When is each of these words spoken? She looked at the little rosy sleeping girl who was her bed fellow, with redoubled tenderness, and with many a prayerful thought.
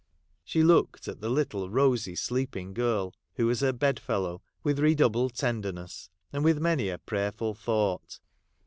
She 0.43 0.63
looked 0.63 1.07
at 1.07 1.21
the 1.21 1.29
little 1.29 1.69
rosy 1.69 2.15
sleeping 2.15 2.73
girl 2.73 3.13
who 3.35 3.45
was 3.45 3.59
her 3.59 3.71
bed 3.71 3.99
fellow, 3.99 4.41
with 4.63 4.79
redoubled 4.79 5.35
tenderness, 5.35 6.09
and 6.33 6.43
with 6.43 6.57
many 6.57 6.89
a 6.89 6.97
prayerful 6.97 7.53
thought. 7.53 8.19